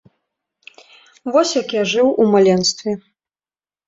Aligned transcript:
Вось 1.35 1.51
як 1.57 1.69
я 1.77 1.83
жыў 1.91 2.07
у 2.23 2.25
маленстве. 2.37 2.91